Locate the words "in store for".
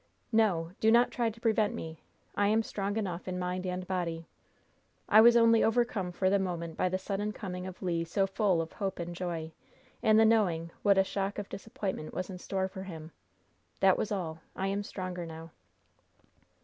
12.31-12.81